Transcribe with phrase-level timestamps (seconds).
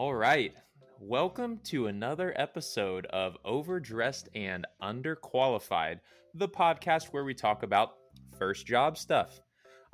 [0.00, 0.54] All right.
[0.98, 6.00] Welcome to another episode of Overdressed and Underqualified,
[6.32, 7.96] the podcast where we talk about
[8.38, 9.42] first job stuff.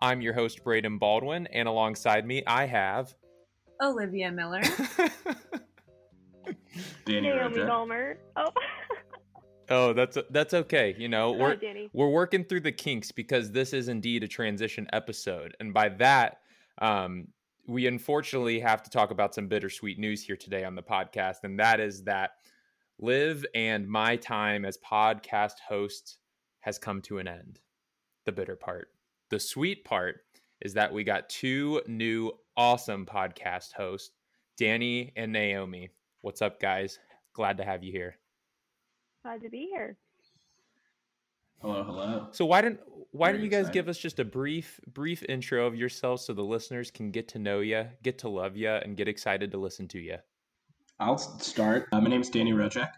[0.00, 3.16] I'm your host, Braden Baldwin, and alongside me, I have
[3.82, 4.62] Olivia Miller.
[7.04, 8.16] Danny Naomi Roja.
[8.36, 8.52] Oh,
[9.68, 10.95] Oh, that's that's okay.
[10.96, 11.91] You know, we're Danny.
[11.93, 16.38] we're working through the kinks because this is indeed a transition episode, and by that,
[16.79, 17.27] um,
[17.67, 21.59] we unfortunately have to talk about some bittersweet news here today on the podcast, and
[21.59, 22.33] that is that
[22.98, 26.16] Live and my time as podcast host
[26.60, 27.60] has come to an end.
[28.24, 28.88] The bitter part.
[29.29, 30.21] The sweet part
[30.62, 34.12] is that we got two new awesome podcast hosts,
[34.57, 35.91] Danny and Naomi.
[36.23, 36.98] What's up, guys?
[37.35, 38.16] Glad to have you here.
[39.23, 39.98] Glad to be here.
[41.60, 42.28] Hello, hello.
[42.33, 42.80] So why didn't
[43.12, 43.74] why don't you guys excited.
[43.74, 47.38] give us just a brief brief intro of yourselves so the listeners can get to
[47.38, 50.16] know you, get to love you, and get excited to listen to you?
[51.01, 51.88] I'll start.
[51.92, 52.91] Uh, my is Danny Rojek.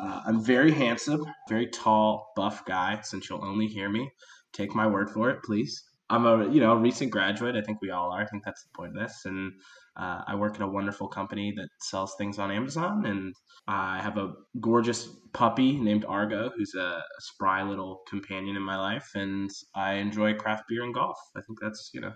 [0.00, 3.00] Uh, I'm very handsome, very tall, buff guy.
[3.02, 4.10] Since you'll only hear me,
[4.52, 5.84] take my word for it, please.
[6.10, 7.56] I'm a you know recent graduate.
[7.56, 8.20] I think we all are.
[8.20, 9.22] I think that's the point of this.
[9.24, 9.52] And
[9.98, 13.06] uh, I work at a wonderful company that sells things on Amazon.
[13.06, 13.34] And
[13.66, 19.10] I have a gorgeous puppy named Argo, who's a, spry little companion in my life.
[19.14, 21.18] And I enjoy craft beer and golf.
[21.36, 22.12] I think that's you know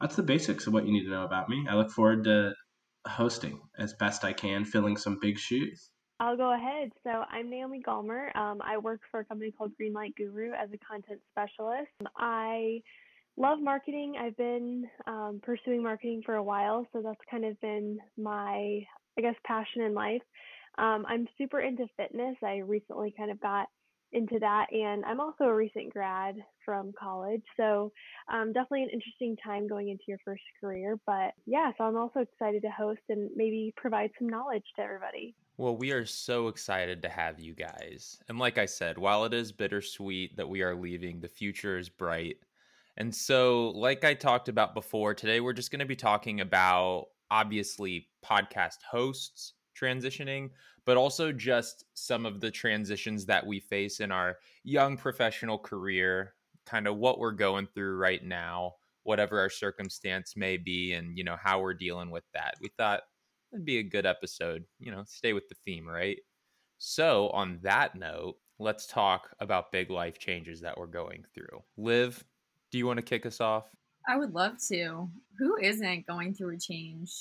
[0.00, 1.64] that's the basics of what you need to know about me.
[1.68, 2.52] I look forward to
[3.06, 5.90] hosting as best I can, filling some big shoes.
[6.20, 6.90] I'll go ahead.
[7.02, 8.34] So I'm Naomi Gallmer.
[8.36, 11.90] Um, I work for a company called Greenlight Guru as a content specialist.
[12.16, 12.82] I
[13.36, 14.14] love marketing.
[14.20, 18.80] I've been um, pursuing marketing for a while, so that's kind of been my,
[19.18, 20.22] I guess, passion in life.
[20.78, 22.36] Um, I'm super into fitness.
[22.42, 23.66] I recently kind of got
[24.12, 27.90] into that, and I'm also a recent grad from college, so
[28.32, 30.98] um, definitely an interesting time going into your first career.
[31.04, 35.34] But yeah, so I'm also excited to host and maybe provide some knowledge to everybody.
[35.56, 38.20] Well, we are so excited to have you guys.
[38.28, 41.88] And like I said, while it is bittersweet that we are leaving, the future is
[41.88, 42.38] bright.
[42.96, 47.06] And so, like I talked about before, today we're just going to be talking about
[47.30, 50.50] obviously podcast hosts transitioning,
[50.86, 56.34] but also just some of the transitions that we face in our young professional career,
[56.66, 61.24] kind of what we're going through right now, whatever our circumstance may be, and, you
[61.24, 62.54] know, how we're dealing with that.
[62.60, 63.02] We thought
[63.52, 64.64] it'd be a good episode.
[64.78, 66.18] You know, stay with the theme, right?
[66.78, 71.62] So, on that note, let's talk about big life changes that we're going through.
[71.76, 72.22] Liv,
[72.74, 73.68] do you want to kick us off?
[74.08, 75.08] I would love to.
[75.38, 77.14] Who isn't going through a change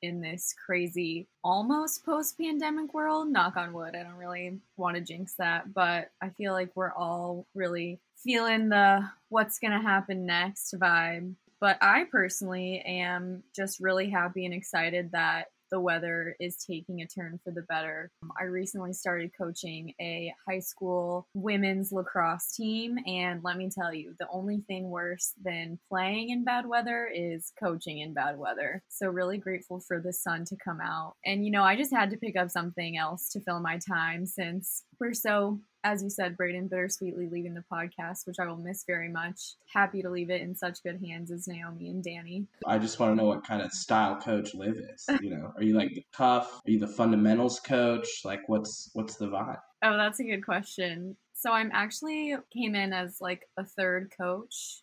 [0.00, 3.28] in this crazy, almost post pandemic world?
[3.28, 3.94] Knock on wood.
[3.94, 8.70] I don't really want to jinx that, but I feel like we're all really feeling
[8.70, 11.34] the what's going to happen next vibe.
[11.60, 17.06] But I personally am just really happy and excited that the weather is taking a
[17.06, 18.10] turn for the better.
[18.40, 24.14] I recently started coaching a high school women's lacrosse team, and let me tell you,
[24.18, 28.82] the only thing worse than playing in bad weather is coaching in bad weather.
[28.88, 31.14] So, really grateful for the sun to come out.
[31.24, 34.26] And, you know, I just had to pick up something else to fill my time
[34.26, 38.84] since we're so as you said, Braden, bittersweetly leaving the podcast, which I will miss
[38.86, 39.54] very much.
[39.72, 42.46] Happy to leave it in such good hands as Naomi and Danny.
[42.66, 45.06] I just want to know what kind of style coach Liv is.
[45.20, 46.60] You know, are you like the tough?
[46.66, 48.06] Are you the fundamentals coach?
[48.24, 49.60] Like, what's what's the vibe?
[49.82, 51.16] Oh, that's a good question.
[51.34, 54.82] So I'm actually came in as like a third coach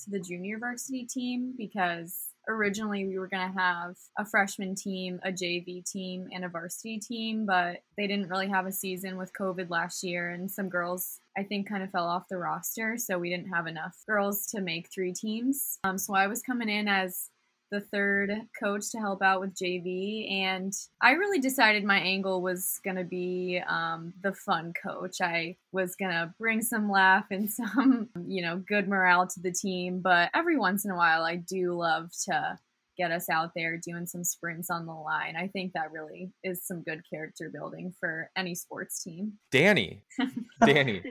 [0.00, 5.20] to the junior varsity team because originally we were going to have a freshman team,
[5.24, 9.32] a JV team, and a varsity team, but they didn't really have a season with
[9.38, 13.18] COVID last year, and some girls I think kind of fell off the roster, so
[13.18, 15.78] we didn't have enough girls to make three teams.
[15.84, 17.30] Um, so I was coming in as
[17.74, 18.30] the third
[18.62, 20.30] coach to help out with JV.
[20.32, 25.20] And I really decided my angle was going to be um, the fun coach.
[25.20, 29.50] I was going to bring some laugh and some, you know, good morale to the
[29.52, 30.00] team.
[30.00, 32.58] But every once in a while, I do love to
[32.96, 35.34] get us out there doing some sprints on the line.
[35.34, 39.32] I think that really is some good character building for any sports team.
[39.50, 40.04] Danny,
[40.64, 41.02] Danny,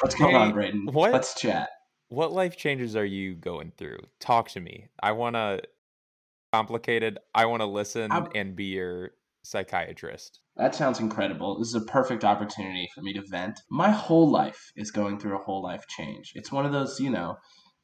[0.00, 0.88] What's going on, Braden?
[0.92, 1.70] what- Let's chat.
[2.10, 4.00] what life changes are you going through?
[4.20, 4.88] Talk to me.
[5.02, 5.62] I want to
[6.52, 7.18] complicated.
[7.34, 9.12] I want to listen I'm- and be your
[9.44, 10.40] psychiatrist.
[10.56, 11.58] That sounds incredible.
[11.58, 13.58] This is a perfect opportunity for me to vent.
[13.70, 16.32] My whole life is going through a whole life change.
[16.34, 17.36] It's one of those, you know,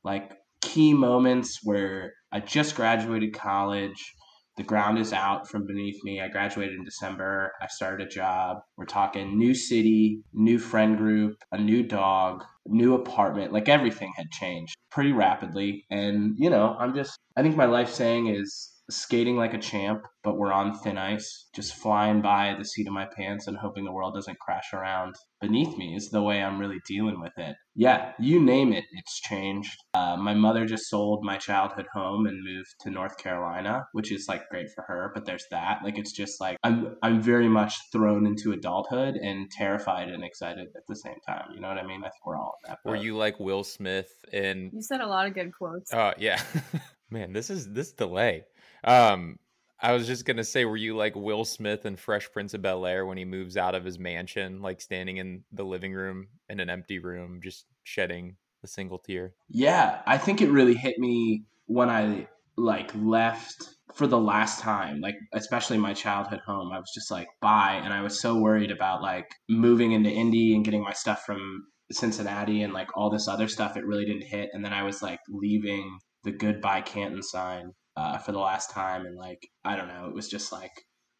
[0.04, 4.14] like key moments where I just graduated college.
[4.58, 6.20] The ground is out from beneath me.
[6.20, 7.52] I graduated in December.
[7.62, 8.58] I started a job.
[8.76, 13.52] We're talking new city, new friend group, a new dog, new apartment.
[13.52, 15.86] Like everything had changed pretty rapidly.
[15.92, 20.06] And, you know, I'm just, I think my life saying is skating like a champ,
[20.24, 23.84] but we're on thin ice, just flying by the seat of my pants and hoping
[23.84, 27.56] the world doesn't crash around beneath me is the way I'm really dealing with it.
[27.74, 29.76] Yeah, you name it, it's changed.
[29.94, 34.26] Uh, my mother just sold my childhood home and moved to North Carolina, which is
[34.28, 35.80] like great for her, but there's that.
[35.84, 40.68] Like it's just like I'm I'm very much thrown into adulthood and terrified and excited
[40.74, 41.44] at the same time.
[41.54, 42.00] You know what I mean?
[42.00, 42.82] I think we're all in that.
[42.82, 42.96] Point.
[42.96, 45.92] Were you like Will Smith and You said a lot of good quotes.
[45.92, 46.42] Oh, uh, yeah.
[47.10, 48.44] Man, this is this delay.
[48.84, 49.38] Um,
[49.80, 52.84] I was just gonna say, were you like Will Smith in Fresh Prince of Bel
[52.84, 56.58] Air when he moves out of his mansion, like standing in the living room in
[56.60, 59.34] an empty room, just shedding a single tear?
[59.48, 62.26] Yeah, I think it really hit me when I
[62.56, 66.72] like left for the last time, like especially my childhood home.
[66.72, 70.54] I was just like, bye, and I was so worried about like moving into Indy
[70.54, 73.76] and getting my stuff from Cincinnati and like all this other stuff.
[73.76, 78.18] It really didn't hit, and then I was like leaving the goodbye Canton sign uh,
[78.18, 80.72] for the last time, and like I don't know, it was just like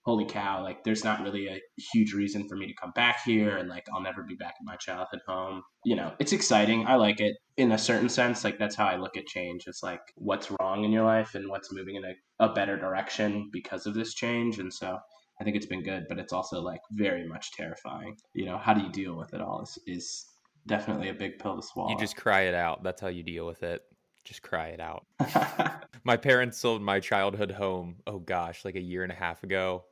[0.04, 1.60] holy cow, like there's not really a
[1.92, 4.64] huge reason for me to come back here, and like I'll never be back in
[4.64, 5.62] my childhood home.
[5.84, 6.86] You know, it's exciting.
[6.86, 8.44] I like it in a certain sense.
[8.44, 9.64] Like that's how I look at change.
[9.66, 13.50] It's like what's wrong in your life and what's moving in a, a better direction
[13.52, 14.98] because of this change, and so.
[15.40, 18.16] I think it's been good, but it's also like very much terrifying.
[18.34, 20.26] You know, how do you deal with it all is, is
[20.66, 21.90] definitely a big pill to swallow.
[21.90, 22.82] You just cry it out.
[22.82, 23.82] That's how you deal with it
[24.28, 25.06] just cry it out.
[26.04, 29.84] my parents sold my childhood home, oh gosh, like a year and a half ago.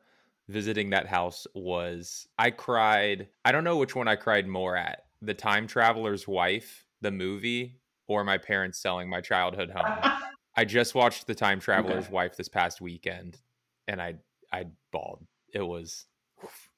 [0.48, 3.28] Visiting that house was, I cried.
[3.44, 7.80] I don't know which one I cried more at The Time Traveler's Wife, the movie,
[8.06, 10.12] or my parents selling my childhood home.
[10.56, 12.12] I just watched The Time Traveler's okay.
[12.12, 13.38] Wife this past weekend
[13.88, 14.14] and I
[14.52, 15.26] I bawled.
[15.52, 16.06] It was
[16.44, 16.70] oof,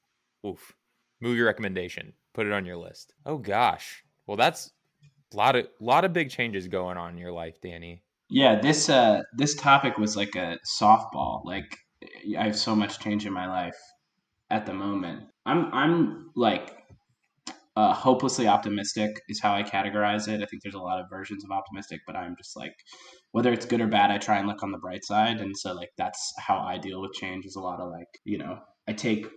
[0.45, 0.75] oof.
[1.21, 2.13] Movie recommendation.
[2.33, 3.13] Put it on your list.
[3.25, 4.03] Oh gosh.
[4.25, 4.71] Well, that's
[5.33, 8.03] a lot of lot of big changes going on in your life, Danny.
[8.29, 11.43] Yeah, this uh this topic was like a softball.
[11.45, 11.77] Like
[12.37, 13.77] I have so much change in my life
[14.49, 15.23] at the moment.
[15.45, 16.75] I'm I'm like
[17.75, 20.41] uh, hopelessly optimistic is how I categorize it.
[20.41, 22.73] I think there's a lot of versions of optimistic, but I'm just like
[23.31, 25.73] whether it's good or bad, I try and look on the bright side, and so
[25.73, 27.45] like that's how I deal with change.
[27.45, 29.27] Is a lot of like you know I take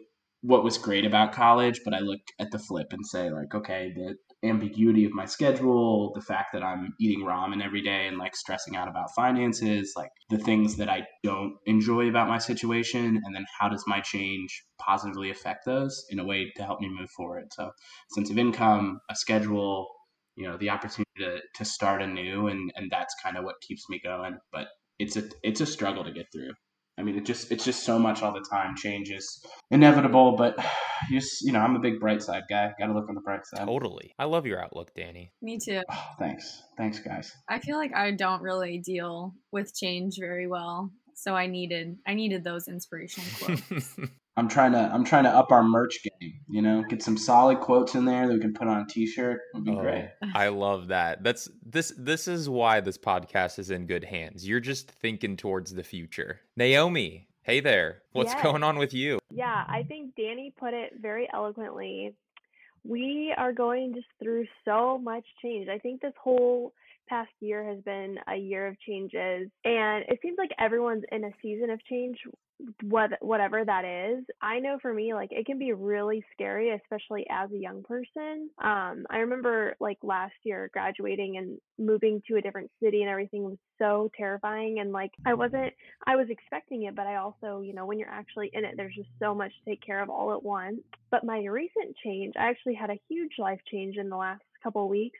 [0.42, 3.92] what was great about college, but I look at the flip and say like, okay,
[3.94, 4.16] the
[4.46, 8.74] ambiguity of my schedule, the fact that I'm eating ramen every day and like stressing
[8.74, 13.46] out about finances, like the things that I don't enjoy about my situation, and then
[13.56, 17.52] how does my change positively affect those in a way to help me move forward.
[17.52, 17.70] So,
[18.10, 19.88] sense of income, a schedule,
[20.34, 23.88] you know, the opportunity to, to start anew, and and that's kind of what keeps
[23.88, 24.38] me going.
[24.50, 24.68] But
[24.98, 26.52] it's a it's a struggle to get through.
[26.98, 28.76] I mean, it just it's just so much all the time.
[28.76, 30.56] Change is inevitable, but
[31.10, 32.72] you just you know, I'm a big bright side guy.
[32.78, 33.66] Got to look on the bright side.
[33.66, 34.14] Totally.
[34.18, 35.32] I love your outlook, Danny.
[35.40, 35.82] Me too.
[35.90, 37.32] Oh, thanks, thanks, guys.
[37.48, 42.14] I feel like I don't really deal with change very well, so I needed I
[42.14, 43.96] needed those inspirational quotes.
[44.36, 46.40] I'm trying to I'm trying to up our merch game.
[46.48, 49.40] You know, get some solid quotes in there that we can put on a T-shirt.
[49.54, 50.10] Would be oh, great.
[50.34, 51.22] I love that.
[51.22, 54.48] That's this this is why this podcast is in good hands.
[54.48, 56.40] You're just thinking towards the future.
[56.56, 58.02] Naomi, hey there.
[58.12, 58.42] What's yes.
[58.42, 59.18] going on with you?
[59.30, 62.14] Yeah, I think Danny put it very eloquently.
[62.84, 65.68] We are going just through so much change.
[65.68, 66.72] I think this whole
[67.08, 71.30] past year has been a year of changes and it seems like everyone's in a
[71.42, 72.16] season of change
[72.82, 74.24] what whatever that is.
[74.40, 78.50] I know for me like it can be really scary especially as a young person.
[78.62, 83.44] Um i remember like last year graduating and moving to a different city and everything
[83.44, 85.72] was so terrifying and like i wasn't
[86.06, 88.94] i was expecting it but i also you know when you're actually in it there's
[88.94, 90.80] just so much to take care of all at once.
[91.10, 94.88] But my recent change i actually had a huge life change in the last couple
[94.88, 95.18] weeks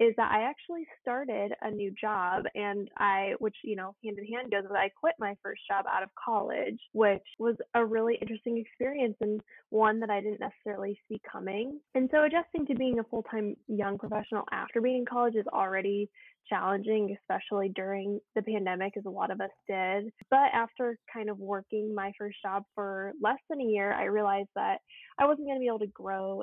[0.00, 4.24] is that I actually started a new job and I, which, you know, hand in
[4.24, 8.16] hand goes with I quit my first job out of college, which was a really
[8.20, 11.80] interesting experience and one that I didn't necessarily see coming.
[11.94, 15.46] And so adjusting to being a full time young professional after being in college is
[15.52, 16.08] already
[16.48, 20.10] challenging, especially during the pandemic, as a lot of us did.
[20.30, 24.48] But after kind of working my first job for less than a year, I realized
[24.56, 24.78] that
[25.18, 26.42] I wasn't going to be able to grow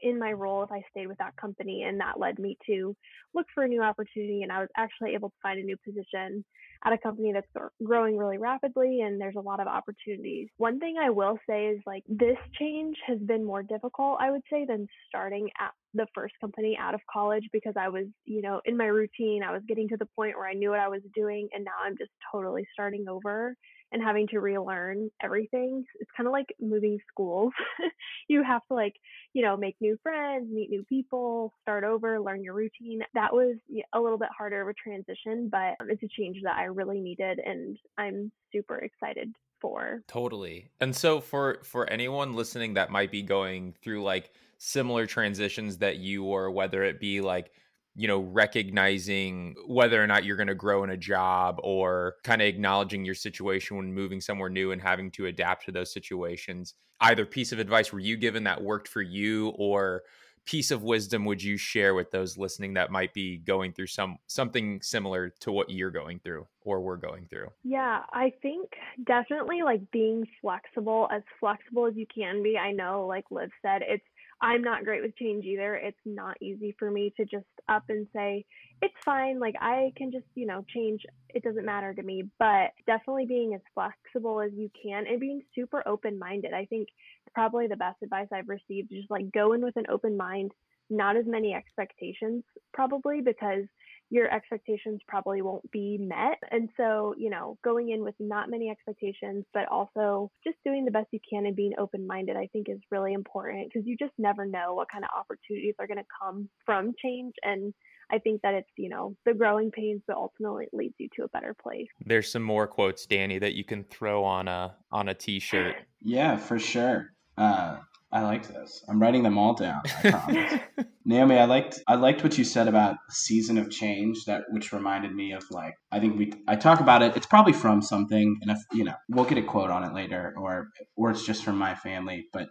[0.00, 1.84] in my role if I stayed with that company.
[1.84, 2.94] And that led me to
[3.34, 4.42] look for a new opportunity.
[4.42, 6.44] And I was actually able to find a new position
[6.84, 10.48] at a company that's growing really rapidly and there's a lot of opportunities.
[10.56, 14.42] One thing I will say is like this change has been more difficult, I would
[14.50, 18.60] say, than starting at the first company out of college because I was, you know,
[18.66, 19.42] in my routine.
[19.42, 21.72] I was getting to the point where I knew what I was doing and now
[21.84, 23.56] I'm just totally starting over
[23.92, 25.84] and having to relearn everything.
[26.00, 27.52] It's kind of like moving schools.
[28.28, 28.94] you have to like,
[29.32, 33.00] you know, make new friends, meet new people, start over, learn your routine.
[33.14, 33.56] That was
[33.94, 37.38] a little bit harder of a transition, but it's a change that I really needed
[37.44, 40.02] and I'm super excited for.
[40.08, 40.70] Totally.
[40.80, 45.96] And so for for anyone listening that might be going through like similar transitions that
[45.96, 47.52] you or whether it be like
[47.96, 52.42] you know, recognizing whether or not you're going to grow in a job or kind
[52.42, 56.74] of acknowledging your situation when moving somewhere new and having to adapt to those situations.
[57.00, 60.02] Either piece of advice were you given that worked for you or
[60.46, 64.16] piece of wisdom would you share with those listening that might be going through some
[64.28, 67.48] something similar to what you're going through or we're going through?
[67.64, 68.70] Yeah, I think
[69.04, 72.56] definitely like being flexible as flexible as you can be.
[72.56, 74.04] I know like Liv said it's
[74.40, 75.74] I'm not great with change either.
[75.76, 78.44] It's not easy for me to just up and say,
[78.82, 79.40] it's fine.
[79.40, 81.02] Like, I can just, you know, change.
[81.30, 82.24] It doesn't matter to me.
[82.38, 86.52] But definitely being as flexible as you can and being super open minded.
[86.52, 86.88] I think
[87.34, 90.52] probably the best advice I've received is just like go in with an open mind,
[90.90, 93.64] not as many expectations, probably, because
[94.10, 96.38] your expectations probably won't be met.
[96.50, 100.90] And so, you know, going in with not many expectations, but also just doing the
[100.90, 104.12] best you can and being open minded, I think is really important because you just
[104.18, 107.34] never know what kind of opportunities are going to come from change.
[107.42, 107.74] And
[108.10, 111.24] I think that it's, you know, the growing pains, but ultimately it leads you to
[111.24, 111.88] a better place.
[112.04, 115.76] There's some more quotes, Danny, that you can throw on a on a t-shirt.
[116.02, 117.12] Yeah, for sure.
[117.36, 117.78] Uh,
[118.12, 118.84] I like this.
[118.88, 119.82] I'm writing them all down.
[119.84, 120.60] I promise.
[121.04, 124.24] Naomi, I liked I liked what you said about season of change.
[124.26, 127.16] That which reminded me of like I think we I talk about it.
[127.16, 130.34] It's probably from something, and if you know, we'll get a quote on it later,
[130.38, 132.26] or or it's just from my family.
[132.32, 132.48] But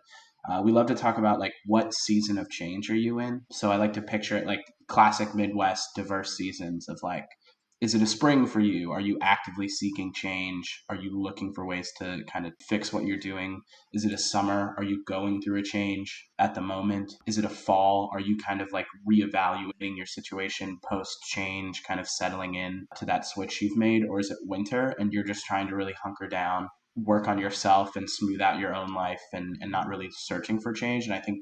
[0.47, 3.41] uh, we love to talk about like what season of change are you in.
[3.51, 7.27] So I like to picture it like classic Midwest diverse seasons of like
[7.81, 8.91] is it a spring for you?
[8.91, 10.83] Are you actively seeking change?
[10.89, 13.61] Are you looking for ways to kind of fix what you're doing?
[13.93, 14.73] Is it a summer?
[14.77, 17.13] Are you going through a change at the moment?
[17.27, 18.09] Is it a fall?
[18.13, 23.05] Are you kind of like reevaluating your situation post change, kind of settling in to
[23.05, 24.05] that switch you've made?
[24.05, 27.97] Or is it winter and you're just trying to really hunker down, work on yourself
[27.97, 31.05] and smooth out your own life and, and not really searching for change?
[31.05, 31.41] And I think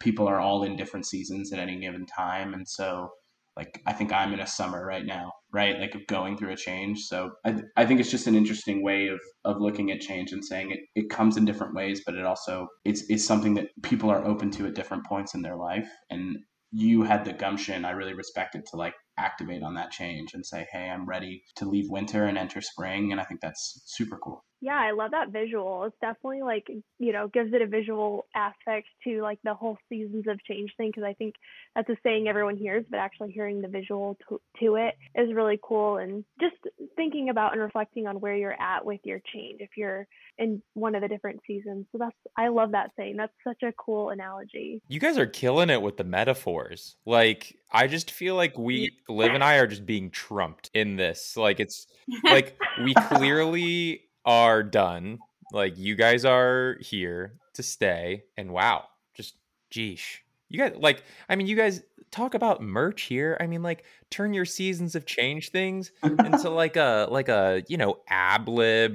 [0.00, 2.52] people are all in different seasons at any given time.
[2.52, 3.08] And so
[3.56, 5.78] like I think I'm in a summer right now, right?
[5.78, 7.00] Like going through a change.
[7.00, 10.44] So I, I think it's just an interesting way of, of looking at change and
[10.44, 14.10] saying it, it comes in different ways, but it also it's it's something that people
[14.10, 15.88] are open to at different points in their life.
[16.10, 16.38] And
[16.72, 20.44] you had the gumption, I really respect it to like activate on that change and
[20.44, 24.18] say, Hey, I'm ready to leave winter and enter spring and I think that's super
[24.18, 24.42] cool.
[24.62, 25.82] Yeah, I love that visual.
[25.84, 26.68] It's definitely like,
[27.00, 30.90] you know, gives it a visual aspect to like the whole seasons of change thing
[30.90, 31.34] because I think
[31.74, 35.58] that's a saying everyone hears, but actually hearing the visual to, to it is really
[35.60, 35.96] cool.
[35.96, 36.54] And just
[36.94, 40.06] thinking about and reflecting on where you're at with your change if you're
[40.38, 41.86] in one of the different seasons.
[41.90, 43.16] So that's, I love that saying.
[43.16, 44.80] That's such a cool analogy.
[44.86, 46.94] You guys are killing it with the metaphors.
[47.04, 51.36] Like, I just feel like we, Liv and I, are just being trumped in this.
[51.36, 51.88] Like, it's
[52.22, 55.18] like we clearly are done.
[55.52, 59.36] Like you guys are here to stay, and wow, just
[59.72, 60.18] geesh.
[60.48, 63.36] You guys like, I mean, you guys talk about merch here.
[63.40, 67.76] I mean, like, turn your seasons of change things into like a like a you
[67.76, 68.94] know ab lib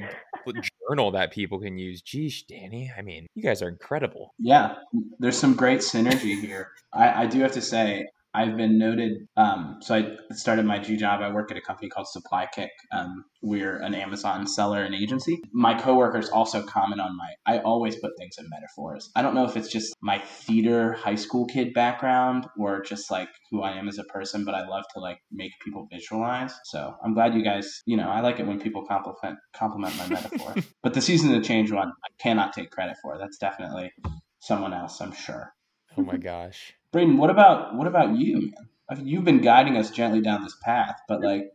[0.87, 2.01] journal that people can use.
[2.01, 2.91] Geesh, Danny.
[2.97, 4.33] I mean, you guys are incredible.
[4.39, 4.75] Yeah,
[5.19, 6.69] there's some great synergy here.
[6.93, 9.27] I, I do have to say, I've been noted.
[9.35, 11.21] Um, so I started my G job.
[11.21, 12.69] I work at a company called SupplyKick.
[12.91, 15.39] Um, we're an Amazon seller and agency.
[15.51, 17.29] My coworkers also comment on my.
[17.45, 19.09] I always put things in metaphors.
[19.15, 23.29] I don't know if it's just my theater high school kid background or just like
[23.49, 26.53] who I am as a person, but I love to like make people visualize.
[26.65, 27.81] So I'm glad you guys.
[27.85, 30.55] You know, I like it when people compliment compliment my metaphor.
[30.83, 33.17] but the season of change one, I cannot take credit for.
[33.17, 33.91] That's definitely
[34.39, 35.01] someone else.
[35.01, 35.53] I'm sure.
[35.97, 36.73] Oh my gosh.
[36.91, 38.69] Braden, what about what about you, man?
[38.89, 41.51] I mean, you've been guiding us gently down this path, but like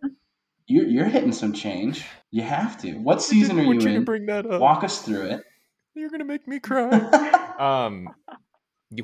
[0.67, 2.05] you're you're hitting some change.
[2.31, 2.93] You have to.
[2.95, 4.05] What season are you, you in?
[4.05, 4.61] bring that up.
[4.61, 5.43] Walk us through it.
[5.95, 6.91] You're gonna make me cry.
[7.59, 8.09] um,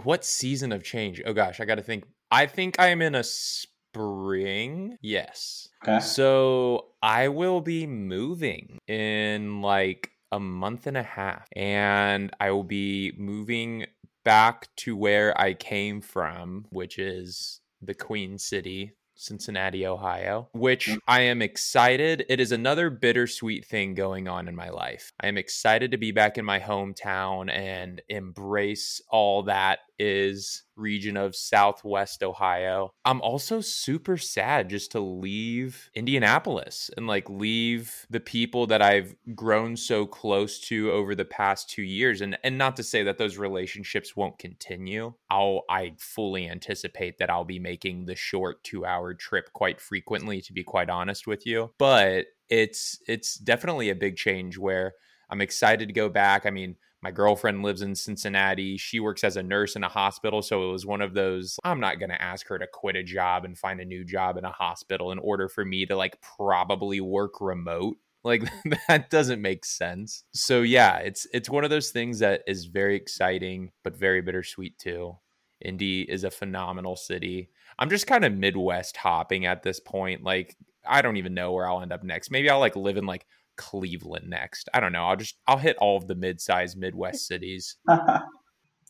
[0.03, 1.23] what season of change?
[1.25, 2.05] Oh gosh, I got to think.
[2.31, 4.99] I think I am in a spring.
[5.01, 5.69] Yes.
[5.83, 6.01] Okay.
[6.01, 12.65] So I will be moving in like a month and a half, and I will
[12.65, 13.87] be moving
[14.29, 20.99] back to where I came from, which is the Queen City, Cincinnati, Ohio, which mm.
[21.09, 22.27] I am excited.
[22.29, 25.15] It is another bittersweet thing going on in my life.
[25.19, 31.17] I am excited to be back in my hometown and embrace all that is region
[31.17, 32.93] of southwest Ohio.
[33.05, 39.17] I'm also super sad just to leave Indianapolis and like leave the people that I've
[39.35, 43.19] grown so close to over the past 2 years and and not to say that
[43.19, 45.15] those relationships won't continue.
[45.31, 50.53] I'll I fully anticipate that I'll be making the short 2-hour trip quite frequently to
[50.53, 51.73] be quite honest with you.
[51.79, 54.95] But it's it's definitely a big change where
[55.31, 56.47] I'm excited to go back.
[56.47, 58.77] I mean, my girlfriend lives in Cincinnati.
[58.77, 60.43] She works as a nurse in a hospital.
[60.43, 63.03] So it was one of those I'm not going to ask her to quit a
[63.03, 66.21] job and find a new job in a hospital in order for me to like
[66.21, 67.97] probably work remote.
[68.25, 68.43] Like
[68.89, 70.25] that doesn't make sense.
[70.33, 74.79] So yeah, it's it's one of those things that is very exciting but very bittersweet
[74.79, 75.17] too.
[75.61, 77.51] Indy is a phenomenal city.
[77.79, 80.23] I'm just kind of Midwest hopping at this point.
[80.25, 82.31] Like I don't even know where I'll end up next.
[82.31, 83.27] Maybe I'll like live in like
[83.59, 84.71] Cleveland next.
[84.73, 85.05] I don't know.
[85.05, 87.77] I'll just I'll hit all of the mid-sized Midwest cities.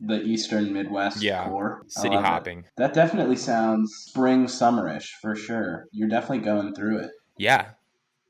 [0.00, 1.48] the Eastern Midwest yeah.
[1.48, 1.82] core.
[1.88, 2.60] City hopping.
[2.60, 2.66] It.
[2.76, 5.86] That definitely sounds spring summerish for sure.
[5.90, 7.10] You're definitely going through it.
[7.36, 7.70] Yeah.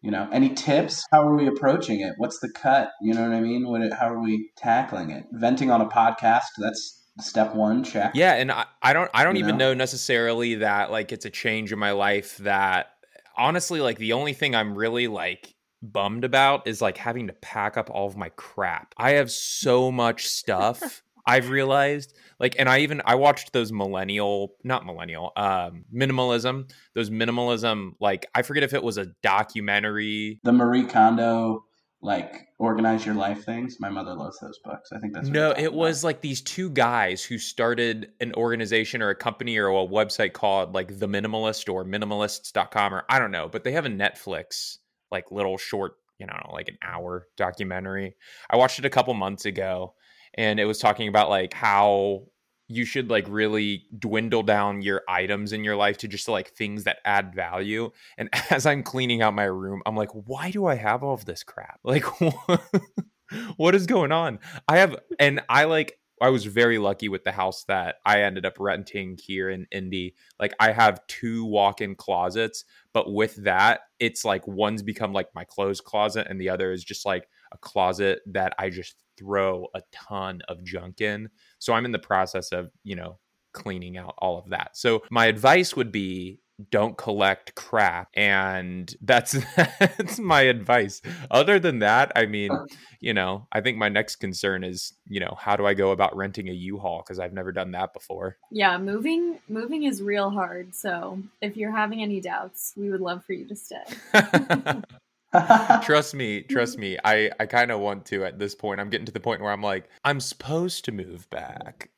[0.01, 1.05] You know, any tips?
[1.13, 2.15] How are we approaching it?
[2.19, 2.93] What's the cut?
[3.03, 3.67] You know what I mean?
[3.67, 3.93] What?
[3.93, 5.27] How are we tackling it?
[5.33, 6.45] Venting on a podcast.
[6.57, 7.83] That's step one.
[7.83, 8.13] Check.
[8.15, 9.71] Yeah, and I, I don't I don't you even know?
[9.71, 12.91] know necessarily that like it's a change in my life that
[13.37, 17.77] honestly like the only thing I'm really like bummed about is like having to pack
[17.77, 18.95] up all of my crap.
[18.97, 21.03] I have so much stuff.
[21.27, 27.11] I've realized like and I even I watched those millennial not millennial um minimalism those
[27.11, 31.65] minimalism like I forget if it was a documentary the Marie Kondo
[32.01, 35.73] like organize your life things my mother loves those books i think that's no it
[35.73, 40.33] was like these two guys who started an organization or a company or a website
[40.33, 44.77] called like the minimalist or minimalists.com or i don't know but they have a netflix
[45.11, 48.17] like little short, you know, like an hour documentary.
[48.51, 49.95] I watched it a couple months ago
[50.35, 52.27] and it was talking about like how
[52.69, 56.85] you should like really dwindle down your items in your life to just like things
[56.85, 57.91] that add value.
[58.19, 61.25] And as I'm cleaning out my room, I'm like, why do I have all of
[61.25, 61.81] this crap?
[61.85, 62.05] Like,
[63.57, 64.39] what is going on?
[64.67, 68.47] I have, and I like, I was very lucky with the house that I ended
[68.47, 70.15] up renting here in Indy.
[70.39, 75.45] Like I have two walk-in closets, but with that, it's like one's become like my
[75.45, 79.83] clothes closet and the other is just like a closet that I just throw a
[79.93, 81.29] ton of junk in.
[81.59, 83.19] So I'm in the process of, you know,
[83.53, 84.77] cleaning out all of that.
[84.77, 86.41] So my advice would be
[86.71, 91.01] don't collect crap and that's that's my advice.
[91.31, 92.67] Other than that i mean uh.
[93.01, 96.17] you know i think my next concern is you know how do i go about
[96.17, 97.03] renting a u-haul?
[97.05, 98.37] Because i've never done that before.
[98.51, 103.25] Yeah moving moving is real hard so if you're having any doubts we would love
[103.25, 103.85] for you to stay.
[105.83, 106.81] Trust me trust mm-hmm.
[106.81, 108.81] me i i kind of want to at this point.
[108.81, 111.91] I'm getting to the point where i'm like i'm supposed to move back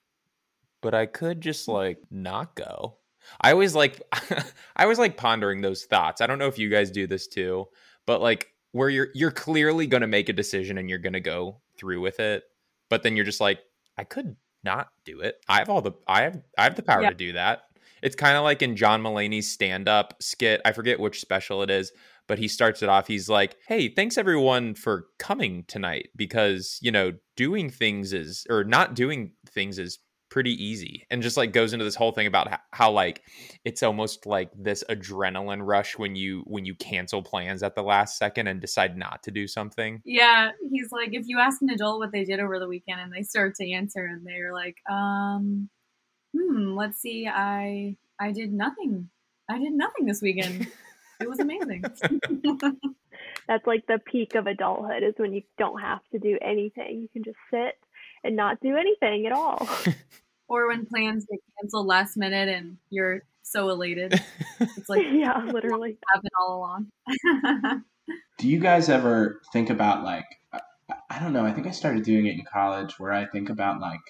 [0.82, 1.74] but i could just mm.
[1.74, 2.96] like not go
[3.40, 4.02] I always like
[4.76, 6.20] I always like pondering those thoughts.
[6.20, 7.66] I don't know if you guys do this too,
[8.06, 11.20] but like where you're you're clearly going to make a decision and you're going to
[11.20, 12.44] go through with it,
[12.88, 13.60] but then you're just like
[13.98, 15.36] I could not do it.
[15.48, 17.10] I have all the I have I have the power yeah.
[17.10, 17.62] to do that.
[18.02, 20.62] It's kind of like in John Mulaney's stand-up skit.
[20.64, 21.92] I forget which special it is,
[22.28, 23.06] but he starts it off.
[23.06, 28.64] He's like, "Hey, thanks everyone for coming tonight because, you know, doing things is or
[28.64, 29.98] not doing things is
[30.30, 33.22] pretty easy and just like goes into this whole thing about how, how, like
[33.64, 38.16] it's almost like this adrenaline rush when you when you cancel plans at the last
[38.16, 40.00] second and decide not to do something.
[40.04, 43.12] Yeah he's like if you ask an adult what they did over the weekend and
[43.12, 45.68] they start to answer and they're like um
[46.36, 49.10] hmm let's see i i did nothing.
[49.50, 50.68] I did nothing this weekend.
[51.20, 51.82] It was amazing.
[53.48, 57.00] That's like the peak of adulthood is when you don't have to do anything.
[57.00, 57.74] You can just sit
[58.24, 59.68] and not do anything at all.
[60.48, 64.20] or when plans get canceled last minute and you're so elated.
[64.60, 66.90] It's like yeah, literally happened all along.
[68.38, 70.24] do you guys ever think about like
[71.08, 73.80] I don't know, I think I started doing it in college where I think about
[73.80, 74.00] like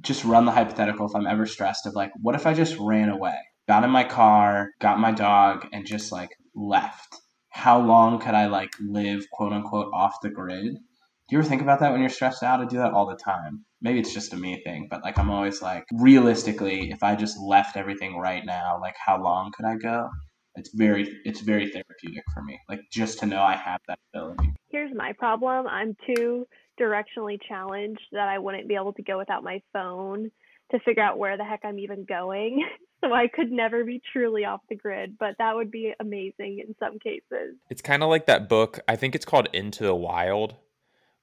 [0.00, 3.08] just run the hypothetical if I'm ever stressed of like what if I just ran
[3.08, 3.38] away?
[3.68, 7.16] Got in my car, got my dog and just like left.
[7.50, 10.78] How long could I like live quote unquote off the grid?
[11.28, 12.60] Do you ever think about that when you're stressed out?
[12.60, 13.64] I do that all the time.
[13.80, 17.38] Maybe it's just a me thing, but like I'm always like, realistically, if I just
[17.38, 20.10] left everything right now, like how long could I go?
[20.56, 22.58] It's very, it's very therapeutic for me.
[22.68, 24.52] Like just to know I have that ability.
[24.68, 25.66] Here's my problem.
[25.66, 26.46] I'm too
[26.78, 30.30] directionally challenged that I wouldn't be able to go without my phone
[30.70, 32.62] to figure out where the heck I'm even going.
[33.02, 36.74] so I could never be truly off the grid, but that would be amazing in
[36.78, 37.56] some cases.
[37.70, 40.56] It's kind of like that book, I think it's called Into the Wild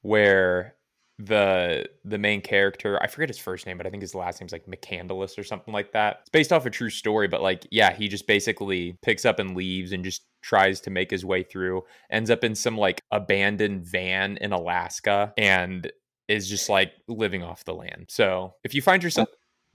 [0.01, 0.75] where
[1.19, 2.97] the the main character.
[3.01, 5.73] I forget his first name, but I think his last name's like McCandless or something
[5.73, 6.19] like that.
[6.21, 9.55] It's based off a true story, but like yeah, he just basically picks up and
[9.55, 11.83] leaves and just tries to make his way through.
[12.09, 15.91] Ends up in some like abandoned van in Alaska and
[16.29, 18.05] is just like living off the land.
[18.07, 19.27] So if you find yourself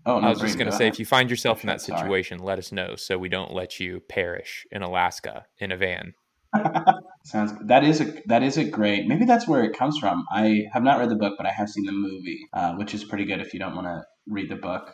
[0.07, 1.81] Oh, oh no, I was just going to say, if you find yourself in that
[1.81, 1.99] Sorry.
[1.99, 6.13] situation, let us know so we don't let you perish in Alaska in a van.
[7.25, 9.07] Sounds that is a that is a great.
[9.07, 10.27] Maybe that's where it comes from.
[10.31, 13.03] I have not read the book, but I have seen the movie, uh, which is
[13.03, 13.41] pretty good.
[13.41, 14.93] If you don't want to read the book,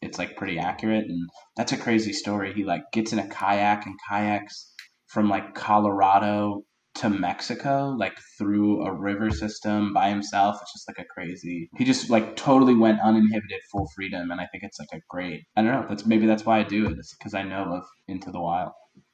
[0.00, 2.52] it's like pretty accurate, and that's a crazy story.
[2.54, 4.72] He like gets in a kayak and kayaks
[5.08, 6.62] from like Colorado
[6.94, 10.58] to Mexico, like through a river system by himself.
[10.62, 11.68] It's just like a crazy.
[11.76, 15.42] He just like totally went uninhibited, full freedom, and I think it's like a great.
[15.56, 15.86] I don't know.
[15.88, 16.96] That's maybe that's why I do it.
[17.18, 18.70] Because I know of Into the Wild.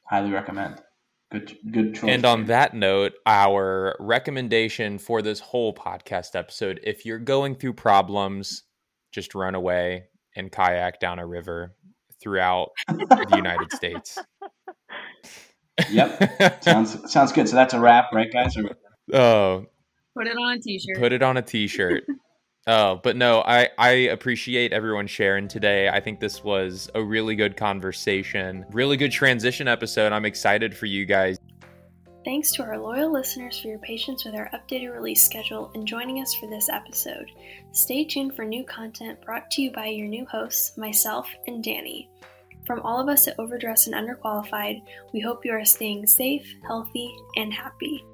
[0.07, 0.81] Highly recommend.
[1.31, 2.09] Good, good choice.
[2.09, 7.73] And on that note, our recommendation for this whole podcast episode if you're going through
[7.73, 8.63] problems,
[9.11, 11.75] just run away and kayak down a river
[12.21, 14.17] throughout the United States.
[15.91, 16.61] Yep.
[16.61, 17.47] sounds sounds good.
[17.47, 18.53] So that's a wrap, right, guys?
[19.13, 19.65] Oh,
[20.13, 20.97] Put it on a t-shirt.
[20.97, 22.03] put it on a t-shirt.
[22.69, 25.89] Oh, but no, I I appreciate everyone sharing today.
[25.89, 30.11] I think this was a really good conversation, really good transition episode.
[30.11, 31.39] I'm excited for you guys.
[32.23, 36.21] Thanks to our loyal listeners for your patience with our updated release schedule and joining
[36.21, 37.31] us for this episode.
[37.71, 42.07] Stay tuned for new content brought to you by your new hosts, myself and Danny.
[42.67, 47.11] From all of us at Overdressed and Underqualified, we hope you are staying safe, healthy,
[47.35, 48.05] and happy.